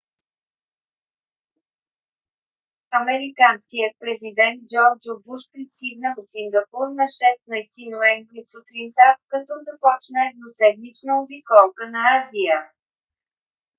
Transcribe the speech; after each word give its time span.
американският 2.99 3.93
президент 4.03 4.59
джордж 4.69 5.05
у. 5.13 5.15
буш 5.25 5.41
пристигна 5.53 6.09
в 6.17 6.23
сингапур 6.33 6.87
на 6.99 7.05
16 7.17 7.93
ноември 7.95 8.41
сутринта 8.51 9.09
като 9.31 9.53
започна 9.69 10.19
едноседмична 10.29 11.11
обиколка 11.23 11.83
на 11.95 12.01
азия 12.19 12.57